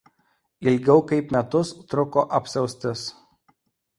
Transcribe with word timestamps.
Ilgiau 0.71 1.03
kaip 1.11 1.33
metus 1.35 1.71
truko 1.93 2.25
apsiaustis. 2.39 3.03